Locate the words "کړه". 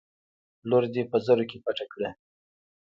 1.93-2.09